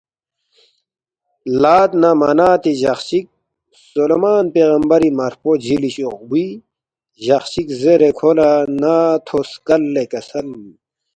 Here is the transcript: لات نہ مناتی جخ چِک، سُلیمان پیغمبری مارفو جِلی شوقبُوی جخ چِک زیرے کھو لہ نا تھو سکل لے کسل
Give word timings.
لات 1.61 1.91
نہ 2.01 2.09
مناتی 2.19 2.73
جخ 2.81 2.99
چِک، 3.07 3.27
سُلیمان 3.89 4.45
پیغمبری 4.55 5.09
مارفو 5.17 5.51
جِلی 5.63 5.89
شوقبُوی 5.95 6.47
جخ 7.23 7.43
چِک 7.51 7.67
زیرے 7.81 8.09
کھو 8.17 8.29
لہ 8.37 8.49
نا 8.81 8.95
تھو 9.25 9.39
سکل 9.51 9.81
لے 9.93 10.03
کسل 10.11 10.47